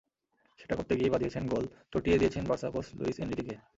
[0.59, 3.55] সেটা করতে গিয়েই বাধিয়েছেন গোল, চটিয়ে দিয়েছেন বার্সা কোচ লুইস এনরিকেকে।